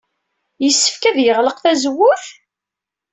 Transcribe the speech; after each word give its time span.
Yessefk 0.63 1.03
ad 1.09 1.17
yeɣleq 1.21 1.57
tazewwut? 1.59 2.25